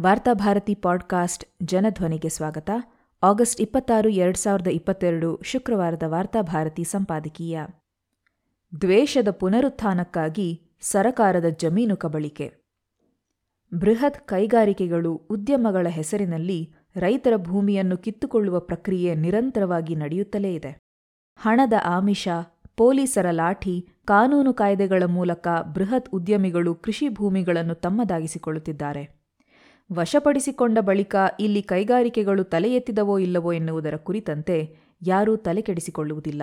Varthabharati 0.00 0.74
podcast 0.74 1.44
ಜನಧ್ವನಿಗೆ 1.62 2.28
ಸ್ವಾಗತ. 2.28 2.70
August 3.22 3.60
ಇಪ್ಪತ್ತಾರು, 3.60 4.08
ಎರಡು 4.08 4.38
ಸಾವಿರದ 4.38 4.66
ಇಪ್ಪತ್ತೆರಡು 4.66 5.40
ಶುಕ್ರವಾರದ 5.42 6.02
ವಾರ್ತಾಭಾರತಿ 6.06 6.84
ಸಂಪಾದಕೀಯ. 6.84 7.60
ದ್ವೇಷದ 8.80 9.30
ಪುನರುತ್ಥಾನಕ್ಕಾಗಿ 9.30 10.62
ಸರಕಾರದ 10.80 11.44
ಜಮೀನು 11.44 11.96
ಕಬಳಿಕೆ. 11.96 12.52
ಬೃಹತ್ 13.74 14.26
ಕೈಗಾರಿಕೆಗಳು 14.26 15.14
ಉದ್ಯಮಗಳ 15.14 15.86
ಹೆಸರಿನಲ್ಲಿ 15.90 16.74
ರೈತರ 16.96 17.32
ಭೂಮಿಯನ್ನು 17.36 17.96
ಕಿತ್ತುಕೊಳ್ಳುವ 17.96 18.60
ಪ್ರಕ್ರಿಯೆ 18.60 19.14
ನಿರಂತರವಾಗಿ 19.14 19.96
ನಡೆಯುತ್ತಲೇ 19.96 20.54
ಇದೆ. 20.54 20.78
ಹಣದ 21.36 21.72
ಆಮಿಷ, 21.84 22.28
ಪೊಲೀಸರ 22.76 23.30
ಲಾಠಿ, 23.30 23.88
ಕಾನೂನು 24.04 24.54
ಕಾಯ್ದೆಗಳ 24.54 25.02
ಮೂಲಕ 25.06 25.48
ಬೃಹತ್ 25.74 26.08
ಉದ್ಯಮಿಗಳು 26.12 26.74
ಕೃಷಿ 26.74 27.08
ಭೂಮಿಗಳನ್ನು 27.08 27.74
ತಮ್ಮದಾಗಿಸಿಕೊಳ್ಳುತ್ತಿದ್ದಾರೆ. 27.74 29.23
ವಶಪಡಿಸಿಕೊಂಡ 29.92 30.78
ಬಳಿಕ 30.78 31.16
ಇಲ್ಲಿ 31.40 31.62
ಕೈಗಾರಿಕೆಗಳು 31.62 32.44
ತಲೆ 32.44 32.74
ಎತ್ತಿದವೋ 32.74 33.18
ಇಲ್ಲವೋ 33.18 33.52
ಎನ್ನುವುದರ 33.52 33.96
ಕುರಿತಂತೆ 33.96 34.76
ಯಾರೂ 35.06 35.36
ತಲೆಕೆಡಿಸಿಕೊಳ್ಳುವುದಿಲ್ಲ. 35.36 36.42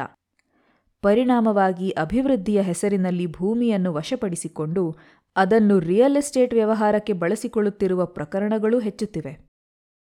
ಪರಿಣಾಮವಾಗಿ 1.01 1.89
ಅಭಿವೃದ್ಧಿಯ 1.89 2.61
ಹೆಸರಿನಲ್ಲಿ 2.61 3.27
ಭೂಮಿಯನ್ನು 3.27 3.93
ವಶಪಡಿಸಿಕೊಂಡು 3.93 4.95
ಅದನ್ನು 5.35 5.79
ರಿಯಲ್ 5.79 6.17
ಎಸ್ಟೇಟ್ 6.17 6.53
ವ್ಯವಹಾರಕ್ಕೆ 6.53 7.13
ಬಳಸಿಕೊಳ್ಳುತ್ತಿರುವ 7.13 8.05
ಪ್ರಕರಣಗಳೂ 8.05 8.79
ಹೆಚ್ಚುತ್ತಿವೆ. 8.79 9.47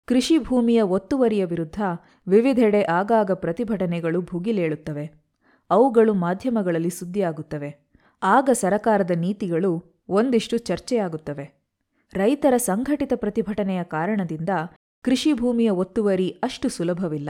ಕೃಷಿ 0.05 0.37
ಭೂಮಿಯ 0.37 0.81
ಒತ್ತುವರಿಯ 0.81 1.45
ವಿರುದ್ಧ 1.45 1.81
ವಿವಿಧೆಡೆ 2.27 2.83
ಆಗಾಗ 2.83 3.31
ಪ್ರತಿಭಟನೆಗಳು 3.31 4.21
ಭುಗಿಲೇಳುತ್ತವೆ. 4.21 5.11
ಅವುಗಳು 5.69 6.13
ಮಾಧ್ಯಮಗಳಲ್ಲಿ 6.13 6.89
ಸುದ್ದಿಯಾಗುತ್ತವೆ. 6.89 7.89
ಆಗ 8.23 8.49
ಸರಕಾರದ 8.53 9.11
ನೀತಿಗಳು 9.11 9.83
ಒಂದಿಷ್ಟು 10.09 10.57
ಚರ್ಚೆಯಾಗುತ್ತವೆ. 10.57 11.56
ರೈತರ 12.13 12.53
ಸಂಘಟಿತ 12.57 13.13
ಪ್ರತಿಭಟನೆಯ 13.15 13.83
ಕಾರಣದಿಂದ 13.83 14.49
ಕೃಷಿ 15.03 15.33
ಭೂಮಿಯ 15.33 15.69
ಒತ್ತುವರಿ 15.69 16.29
ಅಷ್ಟು 16.43 16.69
ಸುಲಭವಿಲ್ಲ. 16.69 17.29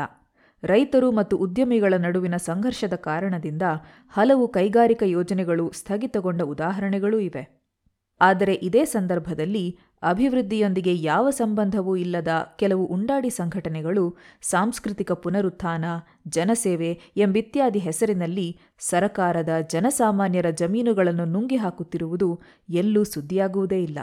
ರೈತರು 0.64 1.11
ಮತ್ತು 1.11 1.38
ಉದ್ಯಮಿಗಳ 1.38 1.94
ನಡುವಿನ 1.97 2.38
ಸಂಘರ್ಷದ 2.38 2.95
ಕಾರಣದಿಂದ 2.95 3.61
ಹಲವು 4.09 4.47
ಕೈಗಾರಿಕಾ 4.47 5.06
ಯೋಜನೆಗಳು 5.06 5.72
ಸ್ಥಗಿತಗೊಂಡ 5.72 6.42
ಉದಾಹರಣೆಗಳೂ 6.42 7.19
ಇವೆ. 7.19 7.58
ಆದರೆ 8.22 8.53
ಇದೇ 8.53 8.86
ಸಂದರ್ಭದಲ್ಲಿ 8.86 9.80
ಅಭಿವೃದ್ಧಿಯೊಂದಿಗೆ 10.03 11.02
ಯಾವ 11.02 11.30
ಸಂಬಂಧವೂ 11.30 11.95
ಇಲ್ಲದ 11.95 12.28
ಕೆಲವು 12.59 12.86
ಉಂಡಾಡಿ 12.86 13.30
ಸಂಘಟನೆಗಳು 13.30 14.17
ಸಾಂಸ್ಕೃತಿಕ 14.41 15.12
ಪುನರುತ್ಥಾನ, 15.12 15.86
ಜನಸೇವೆ 16.28 17.02
ಎಂಬಿತ್ಯಾದಿ 17.17 17.80
ಹೆಸರಿನಲ್ಲಿ 17.80 18.59
ಸರಕಾರದ 18.80 19.50
ಜನಸಾಮಾನ್ಯರ 19.72 20.50
ಜಮೀನುಗಳನ್ನು 20.50 21.25
ನುಂಗಿ 21.25 21.56
ಹಾಕುತ್ತಿರುವುದು 21.56 22.41
ಎಲ್ಲೂ 22.69 23.03
ಸುದ್ದಿಯಾಗುವುದೇ 23.03 23.84
ಇಲ್ಲ. 23.84 24.00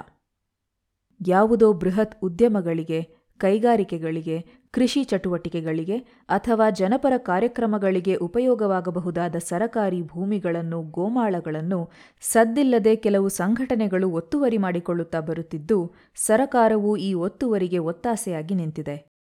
ಯಾವುದೋ 1.21 1.73
ಬೃಹತ್ 1.73 2.17
ಉದ್ಯಮಗಳಿಗೆ, 2.23 3.25
ಕೈಗಾರಿಕೆಗಳಿಗೆ, 3.39 4.45
ಕೃಷಿ 4.71 5.05
ಚಟುವಟಿಕೆಗಳಿಗೆ 5.05 5.99
ಅಥವಾ 6.29 6.71
ಜನಪರ 6.71 7.13
ಕಾರ್ಯಕ್ರಮಗಳಿಗೆ 7.17 8.15
ಉಪಯೋಗವಾಗಬಹುದಾದ 8.15 9.37
ಸರಕಾರಿ 9.39 10.03
ಭೂಮಿಗಳನ್ನು, 10.03 10.83
ಗೋಮಾಳಗಳನ್ನು 10.83 11.91
ಸದ್ದಿಲ್ಲದೆ 12.21 12.97
ಕೆಲವು 12.97 13.29
ಸಂಘಟನೆಗಳು 13.29 14.11
ಒತ್ತುವರಿ 14.11 14.59
ಮಾಡಿಕೊಳ್ಳುತ್ತಾ 14.59 15.21
ಬರುತ್ತಿದ್ದು, 15.21 15.95
ಸರಕಾರವು 16.17 16.97
ಈ 16.97 17.15
ಒತ್ತುವರಿಗೆ 17.15 17.79
ಒತ್ತಾಸೆಯಾಗಿ 17.79 18.55
ನಿಂತಿದೆ. 18.55 19.15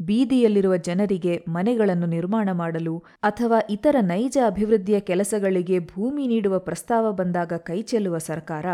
ಬೀದಿಯಲ್ಲಿರುವ 0.00 0.76
ಜನರಿಗೆ 0.76 1.44
ಮನೆಗಳನ್ನು 1.48 2.06
ನಿರ್ಮಾಣ 2.06 2.48
ಮಾಡಲು 2.52 2.98
ಅಥವಾ 3.22 3.60
ಇತರ 3.70 3.96
ನೈಜ 4.00 4.38
ಅಭಿವೃದ್ಧಿಯ 4.46 5.00
ಕೆಲಸಗಳಿಗೆ 5.00 5.78
ಭೂಮಿ 5.78 6.26
ನೀಡುವ 6.26 6.58
ಪ್ರಸ್ತಾವ 6.58 7.12
ಬಂದಾಗ 7.12 7.52
ಕೈಚೆಲ್ಲುವ 7.52 8.18
ಸರ್ಕಾರ 8.18 8.66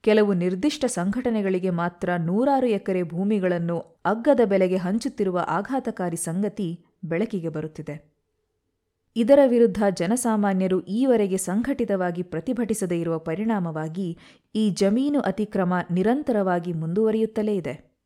ಕೆಲವು 0.00 0.32
ನಿರ್ದಿಷ್ಟ 0.32 0.84
ಸಂಘಟನೆಗಳಿಗೆ 0.84 1.70
ಮಾತ್ರ 1.70 2.10
ನೂರಾರು 2.16 2.66
ಎಕರೆ 2.66 3.02
ಭೂಮಿಗಳನ್ನು 3.02 3.78
ಅಗ್ಗದ 4.04 4.40
ಬೆಲೆಗೆ 4.44 4.76
ಹಂಚುತ್ತಿರುವ 4.76 5.44
ಆಘಾತಕಾರಿ 5.48 6.16
ಸಂಗತಿ 6.16 6.84
ಬೆಳಕಿಗೆ 7.04 7.48
ಬರುತ್ತಿದೆ. 7.48 8.16
ಇದರ 9.16 9.38
ವಿರುದ್ಧ 9.46 9.84
ಜನಸಾಮಾನ್ಯರು 9.90 10.80
ಈವರೆಗೆ 10.80 11.36
ಸಂಘಟಿತವಾಗಿ 11.36 12.22
ಪ್ರತಿಭಟಿಸದೇ 12.22 13.00
ಇರುವ 13.00 13.18
ಪರಿಣಾಮವಾಗಿ 13.18 14.18
ಈ 14.54 14.70
ಜಮೀನು 14.70 15.20
ಅತಿಕ್ರಮ 15.20 15.74
ನಿರಂತರವಾಗಿ 15.90 16.72
ಮುಂದುವರಿಯುತ್ತಲೇ 16.72 17.56
ಇದೆ. 17.56 17.96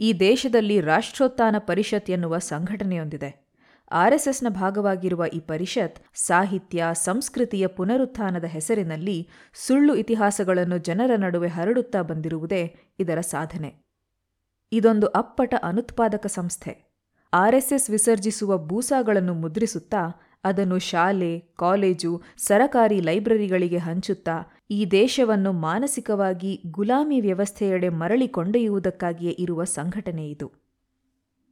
ಈ 0.00 0.12
ದೇಶದಲ್ಲಿ 0.12 0.80
ರಾಷ್ಟ್ರೋತ್ಥಾನ 0.80 1.56
ಪರಿಷತ್ 1.58 2.10
ಎನ್ನುವ 2.10 2.38
ಸಂಘಟನೆಯೊಂದಿದೆ. 2.38 3.49
ಆರ್ಎಸ್ಎಸ್ನ 3.92 4.48
ಭಾಗವಾಗಿರುವ 4.48 5.24
ಈ 5.34 5.40
ಪರಿಷತ್ 5.40 6.00
ಸಾಹಿತ್ಯ, 6.14 6.86
ಸಂಸ್ಕೃತಿಯ 6.92 7.66
ಪುನರುತ್ಥಾನದ 7.66 8.44
ಹೆಸರಿನಲ್ಲಿ 8.44 9.28
ಸುಳ್ಳು 9.54 9.94
ಇತಿಹಾಸಗಳನ್ನು 9.94 10.78
ಜನರ 10.78 11.10
ನಡುವೆ 11.16 11.48
ಹರಡುತ್ತಾ 11.48 12.02
ಬಂದಿರುವುದೇ 12.02 12.74
ಇದರ 13.00 13.20
ಸಾಧನೆ. 13.20 13.74
ಇದೊಂದು 14.72 15.06
ಅಪ್ಪಟ 15.06 15.54
ಅನುತ್ಪಾದಕ 15.62 16.26
ಸಂಸ್ಥೆ. 16.26 16.90
ಆರ್ಎಸ್ಎಸ್ 17.32 17.90
ವಿಸರ್ಜಿಸುವ 17.90 18.58
ಬೂಸಾಗಳನ್ನು 18.58 19.34
ಮುದ್ರಿಸುತ್ತಾ, 19.34 20.20
ಅದನ್ನು 20.44 20.78
ಶಾಲೆ, 20.78 21.38
ಕಾಲೇಜು, 21.38 22.22
ಸರಕಾರಿ 22.36 23.00
ಲೈಬ್ರರಿಗಳಿಗೆ 23.00 23.78
ಹಂಚುತ್ತಾ, 23.78 24.58
ಈ 24.70 24.86
ದೇಶವನ್ನು 24.86 25.52
ಮಾನಸಿಕವಾಗಿ 25.52 26.62
ಗುಲಾಮಿ 26.70 27.20
ವ್ಯವಸ್ಥೆಯೆಡೆ 27.20 27.88
ಮರಳಿ 27.88 28.28
ಕೊಂಡೊಯ್ಯುವುದಕ್ಕಾಗಿಯೇ 28.28 29.36
ಇರುವ 29.38 29.64
ಸಂಘಟನೆ 29.64 30.30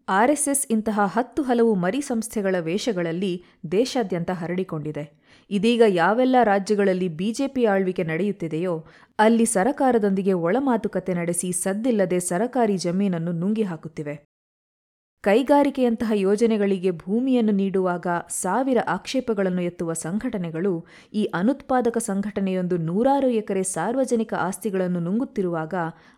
ಆರ್ಎಸ್ಎಸ್ 0.09 0.67
ಇಂತಹ 0.71 1.01
ಹತ್ತು 1.07 1.43
ಹಲವು 1.43 1.75
ಮರಿ 1.75 2.01
ಸಂಸ್ಥೆಗಳ 2.01 2.57
ವೇಷಗಳಲ್ಲಿ 2.59 3.43
ದೇಶಾದ್ಯಂತ 3.73 4.31
ಹರಡಿಕೊಂಡಿದೆ. 4.31 5.19
ಇದೀಗ 5.51 5.83
ಯಾವೆಲ್ಲ 5.87 6.37
ರಾಜ್ಯಗಳಲ್ಲಿ 6.43 7.09
ಬಿಜೆಪಿ 7.09 7.65
ಆಳ್ವಿಕೆ 7.67 8.03
ನಡೆಯುತ್ತಿದೆಯೋ, 8.03 8.87
ಅಲ್ಲಿ 9.19 9.45
ಸರಕಾರದೊಂದಿಗೆ 9.45 10.33
ಒಳಮಾತುಕತೆ 10.33 11.15
ನಡೆಸಿ 11.15 11.53
ಸದ್ದಿಲ್ಲದೆ 11.53 12.21
ಸರಕಾರಿ 12.21 12.77
ಜಮೀನನ್ನು 12.77 13.33
ನುಂಗಿ 13.33 13.63
ಹಾಕುತ್ತಿವೆ. 13.63 14.25
ಕೈಗಾರಿಕೆಯಂತಹ 15.25 16.13
ಯೋಜನೆಗಳಿಗೆ 16.15 16.91
ಭೂಮಿಯನ್ನು 16.91 17.53
ನೀಡುವಾಗ 17.53 18.07
ಸಾವಿರ 18.29 18.79
ಆಕ್ಷೇಪಗಳನ್ನು 18.87 19.63
ಎತ್ತುವ 19.63 19.93
ಸಂಘಟನೆಗಳು, 19.93 20.87
ಈ 21.15 21.25
ಅನುತ್ಪಾದಕ 21.25 21.99
ಸಂಘಟನೆಯೊಂದು 21.99 22.77
ನೂರಾರು 22.77 23.29
ಎಕರೆ 23.29 23.63
ಸಾರ್ವಜನಿಕ 23.63 24.35
ಆಸ್ತಿಗಳನ್ನು 24.35 25.01
ನುಂಗುತ್ತಿರುವಾಗ 25.01 25.75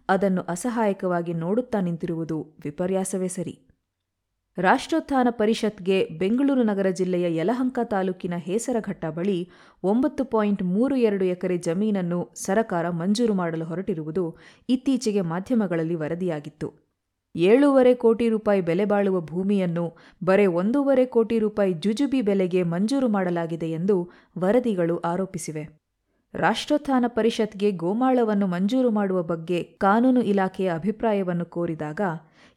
ಅದನ್ನು 0.09 0.43
ಅಸಹಾಯಕವಾಗಿ 0.43 1.35
ನೋಡುತ್ತಾ 1.35 1.81
ನಿಂತಿರುವುದು 1.81 2.57
ವಿಪರ್ಯಾಸವೇ 2.65 3.29
ಸರಿ. 3.29 3.70
ರಾಷ್ಟ್ರೋತ್ಥಾನ 4.59 5.29
ಪರಿಷತ್ಗೆ 5.31 6.05
ಬೆಂಗಳೂರು 6.19 6.63
ನಗರ 6.63 6.89
ಜಿಲ್ಲೆಯ 6.91 7.27
ಯಲಹಂಕ 7.37 7.79
ತಾಲೂಕಿನ 7.85 8.35
ಹೇಸರಘಟ್ಟ 8.39 9.05
ಬಳಿ 9.05 9.37
ಒಂಬತ್ತು 9.85 10.25
ಪಾಯಿಂಟ್ 10.25 10.63
ಮೂರು 10.63 10.97
ಎರಡು 10.97 11.25
ಎಕರೆ 11.25 11.57
ಜಮೀನನ್ನು 11.59 12.35
ಸರಕಾರ 12.35 12.91
ಮಂಜೂರು 12.91 13.35
ಮಾಡಲು 13.35 13.65
ಹೊರಟಿರುವುದು 13.65 14.25
ಇತ್ತೀಚೆಗೆ 14.69 15.21
ಮಾಧ್ಯಮಗಳಲ್ಲಿ 15.21 15.95
ವರದಿಯಾಗಿತ್ತು. 15.95 16.69
ಏಳೂವರೆ 17.35 17.95
ಕೋಟಿ 17.95 18.29
ರೂಪಾಯಿ 18.29 18.61
ಬೆಲೆ 18.61 18.85
ಬಾಳುವ 18.85 19.21
ಭೂಮಿಯನ್ನು 19.21 19.87
ಬರೆ 20.25 20.47
ಒಂದೂವರೆ 20.47 21.07
ಕೋಟಿ 21.07 21.39
ರೂಪಾಯಿ 21.39 21.73
ಜುಜುಬಿ 21.75 22.23
ಬೆಲೆಗೆ 22.23 22.63
ಮಂಜೂರು 22.63 23.09
ಮಾಡಲಾಗಿದೆ 23.09 23.71
ಎಂದು 23.71 23.97
ವರದಿಗಳು 24.39 24.97
ಆರೋಪಿಸಿವೆ. 24.99 25.80
ರಾಷ್ಟ್ರೋತ್ಥಾನ 26.35 27.05
ಪರಿಷತ್ಗೆ 27.09 27.71
ಗೋಮಾಳವನ್ನು 27.71 28.47
ಮಂಜೂರು 28.47 28.91
ಮಾಡುವ 28.91 29.23
ಬಗ್ಗೆ 29.23 29.63
ಕಾನೂನು 29.63 30.23
ಇಲಾಖೆಯ 30.23 30.73
ಅಭಿಪ್ರಾಯವನ್ನು 30.75 31.45
ಕೋರಿದಾಗ, 31.45 32.01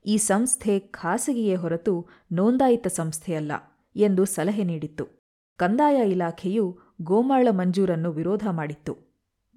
ಈ 0.06 0.18
ಸಂಸ್ಥೆ 0.18 0.80
ಖಾಸಗಿಯೇ 0.80 1.56
ಹೊರತು 1.56 2.08
ನೋಂದಾಯಿತ 2.32 2.88
ಸಂಸ್ಥೆಯಲ್ಲ 2.88 3.52
ಎಂದು 3.96 4.26
ಸಲಹೆ 4.26 4.64
ನೀಡಿತ್ತು. 4.64 5.24
ಕಂದಾಯ 5.58 6.10
ಇಲಾಖೆಯು 6.10 6.80
ಗೋಮಾಳ 7.02 7.48
ಮಂಜೂರನ್ನು 7.52 8.12
ವಿರೋಧ 8.12 8.48
ಮಾಡಿತ್ತು. 8.52 9.14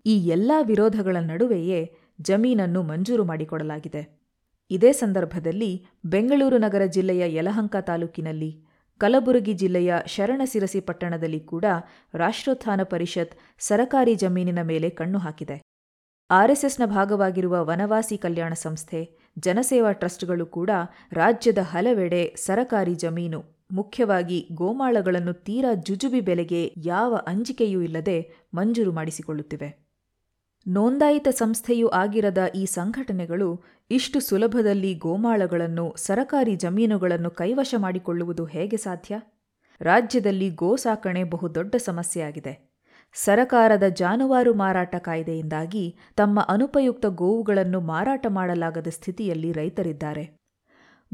ಈ 0.07 0.27
ಎಲ್ಲ 0.27 0.53
ವಿರೋಧಗಳ 0.63 1.17
ನಡುವೆಯೇ 1.17 1.97
ಜಮೀನನ್ನು 2.21 2.83
ಮಂಜೂರು 2.83 3.25
ಮಾಡಿಕೊಡಲಾಗಿದೆ. 3.25 4.33
ಇದೇ 4.71 4.93
ಸಂದರ್ಭದಲ್ಲಿ 4.93 5.87
ಬೆಂಗಳೂರು 6.07 6.59
ನಗರ 6.59 6.87
ಜಿಲ್ಲೆಯ 6.87 7.35
ಯಲಹಂಕ 7.35 7.77
ತಾಲೂಕಿನಲ್ಲಿ 7.77 8.66
ಕಲಬುರಗಿ 9.01 9.53
ಜಿಲ್ಲೆಯ 9.53 9.95
ಶರಣಸಿರಸಿ 10.07 10.81
ಪಟ್ಟಣದಲ್ಲಿ 10.81 11.41
ಕೂಡ 11.41 11.65
ರಾಷ್ಟ್ರೋತ್ಥಾನ 12.15 12.83
ಪರಿಷತ್ 12.83 13.35
ಸರಕಾರಿ 13.59 14.15
ಜಮೀನಿನ 14.15 14.63
ಮೇಲೆ 14.63 14.91
ಕಣ್ಣು 14.91 15.19
ಹಾಕಿದೆ. 15.19 15.61
ಆರ್ಎಸ್ಎಸ್ನ 16.31 16.83
ಭಾಗವಾಗಿರುವ 16.87 17.65
ವನವಾಸಿ 17.65 18.17
ಕಲ್ಯಾಣ 18.17 18.53
ಸಂಸ್ಥೆ, 18.53 19.33
ಜನಸೇವಾ 19.39 19.93
ಟ್ರಸ್ಟ್ಗಳು 19.93 20.47
ಕೂಡ 20.47 20.71
ರಾಜ್ಯದ 21.13 21.59
ಹಲವೆಡೆ 21.59 22.35
ಸರಕಾರಿ 22.37 22.95
ಜಮೀನು, 22.95 23.43
ಮುಖ್ಯವಾಗಿ 23.73 24.49
ಗೋಮಾಳಗಳನ್ನು 24.53 25.33
ತೀರಾ 25.33 25.75
ಜುಜುಬಿ 25.75 26.21
ಬೆಲೆಗೆ 26.21 26.75
ಯಾವ 26.77 27.15
ಅಂಜಿಕೆಯೂ 27.27 27.83
ಇಲ್ಲದೆ 27.83 28.49
ಮಂಜೂರು 28.55 28.93
ಮಾಡಿಸಿಕೊಳ್ಳುತ್ತಿವೆ. 28.93 29.86
ನೋಂದಾಯಿತ 30.69 31.29
ಸಂಸ್ಥೆಯೂ 31.31 31.89
ಆಗಿರದ 31.89 32.39
ಈ 32.55 32.65
ಸಂಘಟನೆಗಳು 32.65 33.65
ಇಷ್ಟು 33.91 34.21
ಸುಲಭದಲ್ಲಿ 34.21 34.95
ಗೋಮಾಳಗಳನ್ನು, 34.95 35.95
ಸರಕಾರಿ 35.97 36.57
ಜಮೀನುಗಳನ್ನು 36.57 37.31
ಕೈವಶ 37.31 37.75
ಮಾಡಿಕೊಳ್ಳುವುದು 37.79 38.45
ಹೇಗೆ 38.45 38.77
ಸಾಧ್ಯ? 38.77 39.21
ರಾಜ್ಯದಲ್ಲಿ 39.81 40.51
ಗೋ 40.51 40.77
ಸಾಕಣೆ 40.77 41.25
ಬಹುದೊಡ್ಡ 41.25 41.75
ಸಮಸ್ಯೆಯಾಗಿದೆ. 41.77 42.73
ಸರಕಾರದ 43.15 43.83
ಜಾನುವಾರು 43.89 44.55
ಮಾರಾಟ 44.55 44.97
ಕಾಯ್ದೆಯಿಂದಾಗಿ 44.97 45.97
ತಮ್ಮ 46.17 46.41
ಅನುಪಯುಕ್ತ 46.41 47.07
ಗೋವುಗಳನ್ನು 47.07 47.81
ಮಾರಾಟ 47.81 48.27
ಮಾಡಲಾಗದ 48.29 48.87
ಸ್ಥಿತಿಯಲ್ಲಿ 48.91 49.53
ರೈತರಿದ್ದಾರೆ. 49.53 50.39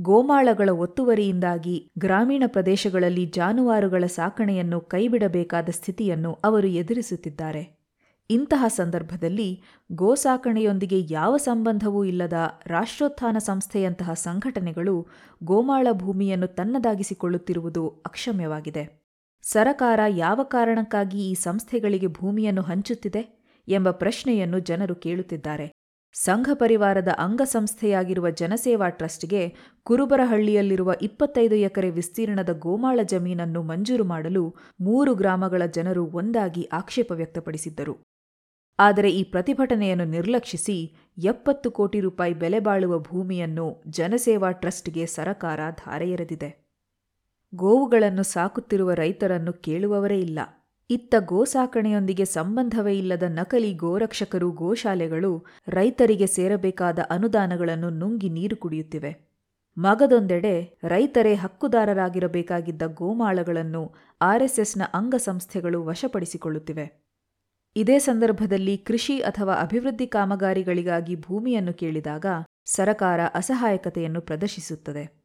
ಗೋಮಾಳಗಳ 0.00 0.68
ಒತ್ತುವರಿಯಿಂದಾಗಿ 0.68 1.90
ಗ್ರಾಮೀಣ 1.98 2.42
ಪ್ರದೇಶಗಳಲ್ಲಿ 2.46 3.26
ಜಾನುವಾರುಗಳ 3.26 4.04
ಸಾಕಣೆಯನ್ನು 4.06 4.80
ಕೈಬಿಡಬೇಕಾದ 4.80 5.68
ಸ್ಥಿತಿಯನ್ನು 5.68 6.32
ಅವರು 6.32 6.66
ಎದುರಿಸುತ್ತಿದ್ದಾರೆ. 6.66 7.81
ಇಂತಹ 8.30 8.64
ಸಂದರ್ಭದಲ್ಲಿ 8.68 9.62
ಗೋಸಾಕಣೆಯೊಂದಿಗೆ 9.92 10.98
ಯಾವ 11.10 11.36
ಸಂಬಂಧವೂ 11.36 12.04
ಇಲ್ಲದ 12.04 12.32
ರಾಷ್ಟ್ರೋತ್ಥಾನ 12.66 13.38
ಸಂಸ್ಥೆಯಂತಹ 13.38 14.12
ಸಂಘಟನೆಗಳು 14.12 15.06
ಗೋಮಾಳ 15.44 15.86
ಭೂಮಿಯನ್ನು 15.92 16.46
ತನ್ನದಾಗಿಸಿಕೊಳ್ಳುತ್ತಿರುವುದು 16.46 17.88
ಅಕ್ಷಮ್ಯವಾಗಿದೆ. 17.88 19.02
ಸರಕಾರ 19.42 20.00
ಯಾವ 20.08 20.40
ಕಾರಣಕ್ಕಾಗಿ 20.42 21.30
ಈ 21.30 21.34
ಸಂಸ್ಥೆಗಳಿಗೆ 21.34 22.06
ಭೂಮಿಯನ್ನು 22.06 22.62
ಹಂಚುತ್ತಿದೆ 22.62 23.22
ಎಂಬ 23.68 23.90
ಪ್ರಶ್ನೆಯನ್ನು 23.90 24.58
ಜನರು 24.58 24.94
ಕೇಳುತ್ತಿದ್ದಾರೆ. 24.94 25.72
ಸಂಘ 26.14 26.48
ಪರಿವಾರದ 26.52 27.08
ಅಂಗಸಂಸ್ಥೆಯಾಗಿರುವ 27.18 28.30
ಜನಸೇವಾ 28.30 28.88
ಟ್ರಸ್ಟ್ಗೆ 28.88 29.56
ಕುರುಬರಹಳ್ಳಿಯಲ್ಲಿರುವ 29.82 30.92
ಇಪ್ಪತ್ತೈದು 31.02 31.54
ಎಕರೆ 31.54 31.90
ವಿಸ್ತೀರ್ಣದ 31.90 32.58
ಗೋಮಾಳ 32.58 33.00
ಜಮೀನನ್ನು 33.02 33.62
ಮಂಜೂರು 33.62 34.04
ಮಾಡಲು 34.04 34.56
ಮೂರು 34.80 35.14
ಗ್ರಾಮಗಳ 35.14 35.62
ಜನರು 35.66 36.06
ಒಂದಾಗಿ 36.06 36.68
ಆಕ್ಷೇಪ 36.72 37.12
ವ್ಯಕ್ತಪಡಿಸಿದ್ದರು. 37.12 38.11
ಆದರೆ 38.82 39.10
ಈ 39.10 39.22
ಪ್ರತಿಭಟನೆಯನ್ನು 39.24 40.04
ನಿರ್ಲಕ್ಷಿಸಿ 40.04 40.78
ಎಪ್ಪತ್ತು 41.22 41.70
ಕೋಟಿ 41.70 42.00
ರೂಪಾಯಿ 42.00 42.34
ಬೆಲೆ 42.34 42.60
ಬಾಳುವ 42.60 42.98
ಭೂಮಿಯನ್ನು 42.98 43.66
ಜನಸೇವಾ 43.88 44.50
ಟ್ರಸ್ಟ್ಗೆ 44.50 45.06
ಸರಕಾರ 45.06 45.60
ಧಾರೆ 45.70 46.08
ಎರೆದಿದೆ 46.10 46.50
ಗೋವುಗಳನ್ನು 47.52 48.22
ಸಾಕುತ್ತಿರುವ 48.22 48.90
ರೈತರನ್ನು 48.94 49.52
ಕೇಳುವವರೇ 49.52 50.18
ಇಲ್ಲ. 50.18 50.40
ಇತ್ತ 50.90 51.14
ಗೋಸಾಕಣೆಯೊಂದಿಗೆ 51.18 52.24
ಸಂಬಂಧವೇ 52.24 52.94
ಇಲ್ಲದ 52.98 53.26
ನಕಲಿ 53.28 53.72
ಗೋರಕ್ಷಕರು, 53.74 54.48
ಗೋಶಾಲೆಗಳು 54.52 55.32
ರೈತರಿಗೆ 55.68 56.26
ಸೇರಬೇಕಾದ 56.26 56.98
ಅನುದಾನಗಳನ್ನು 57.10 57.90
ನುಂಗಿ 57.90 58.28
ನೀರು 58.28 58.56
ಕುಡಿಯುತ್ತಿವೆ. 58.56 59.12
ಮಗದೊಂದೆಡೆ 59.76 60.54
ರೈತರೇ 60.84 61.34
ಹಕ್ಕುದಾರರಾಗಿರಬೇಕಾಗಿದ್ದ 61.34 62.82
ಗೋಮಾಳಗಳನ್ನು 62.94 63.82
ಆರ್ಎಸ್ಎಸ್ನ 64.20 64.82
ಅಂಗಸಂಸ್ಥೆಗಳು 64.94 65.78
ವಶಪಡಿಸಿಕೊಳ್ಳುತ್ತಿವೆ. 65.84 66.86
ಇದೇ 67.76 67.98
ಸಂದರ್ಭದಲ್ಲಿ 67.98 68.78
ಕೃಷಿ 68.78 69.20
ಅಥವಾ 69.20 69.54
ಅಭಿವೃದ್ಧಿ 69.54 70.06
ಕಾಮಗಾರಿಗಳಿಗಾಗಿ 70.06 71.16
ಭೂಮಿಯನ್ನು 71.16 71.72
ಕೇಳಿದಾಗ 71.72 72.26
ಸರಕಾರ 72.64 73.20
ಅಸಹಾಯಕತೆಯನ್ನು 73.34 74.20
ಪ್ರದರ್ಶಿಸುತ್ತದೆ. 74.20 75.22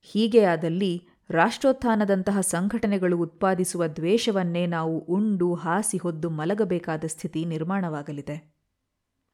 ಹೀಗೆಯಾದಲ್ಲಿ 0.00 1.02
ರಾಷ್ಟ್ರೋತ್ಥಾನದಂತಹ 1.30 2.40
ಸಂಘಟನೆಗಳು 2.40 3.18
ಉತ್ಪಾದಿಸುವ 3.18 3.86
ದ್ವೇಷವನ್ನೇ 3.86 4.66
ನಾವು 4.66 4.98
ಉಂಡು, 4.98 5.54
ಹಾಸಿ, 5.54 5.98
ಹೊದ್ದು 5.98 6.30
ಮಲಗಬೇಕಾದ 6.30 7.04
ಸ್ಥಿತಿ 7.06 7.44
ನಿರ್ಮಾಣವಾಗಲಿದೆ. 7.44 8.54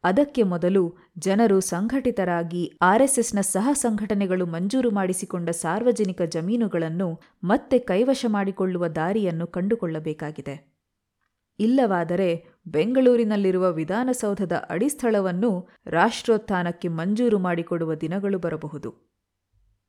ಅದಕ್ಕೆ 0.05 0.43
ಮೊದಲು 0.43 0.96
ಜನರು 1.19 1.61
ಸಂಘಟಿತರಾಗಿ 1.61 2.72
ಆರ್ಎಸ್ಎಸ್ನ 2.82 3.40
ಸಹ 3.40 3.69
ಸಂಘಟನೆಗಳು 3.72 4.46
ಮಂಜೂರು 4.46 4.90
ಮಾಡಿಸಿಕೊಂಡ 4.90 5.50
ಸಾರ್ವಜನಿಕ 5.50 6.22
ಜಮೀನುಗಳನ್ನು 6.22 7.20
ಮತ್ತೆ 7.44 7.78
ಕೈವಶ 7.78 8.25
ಮಾಡಿಕೊಳ್ಳುವ 8.28 8.88
ದಾರಿಯನ್ನು 8.88 9.46
ಕಂಡುಕೊಳ್ಳಬೇಕಾಗಿದೆ. 9.46 10.69
ಇಲ್ಲವಾದರೆ 11.60 12.44
ಬೆಂಗಳೂರಿನಲ್ಲಿರುವ 12.66 13.72
ವಿಧಾನಸೌಧದ 13.72 14.66
ಅಡಿಸ್ಥಳವನ್ನು 14.70 15.68
ರಾಷ್ಟ್ರೋತ್ಥಾನಕ್ಕೆ 15.86 16.88
ಮಂಜೂರು 16.88 17.38
ಮಾಡಿಕೊಡುವ 17.38 17.94
ದಿನಗಳು 17.94 18.38
ಬರಬಹುದು. 18.38 19.09